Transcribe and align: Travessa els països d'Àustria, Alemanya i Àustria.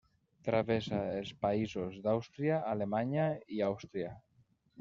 Travessa 0.45 1.01
els 1.17 1.33
països 1.47 1.99
d'Àustria, 2.07 2.57
Alemanya 2.75 3.27
i 3.59 3.63
Àustria. 3.71 4.19